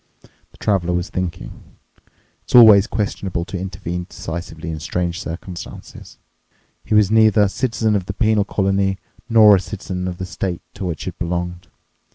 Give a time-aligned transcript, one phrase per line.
[0.49, 1.77] The Traveler was thinking:
[2.41, 6.17] it's always questionable to intervene decisively in strange circumstances.
[6.83, 8.97] He was neither a citizen of the penal colony
[9.29, 11.67] nor a citizen of the state to which it belonged.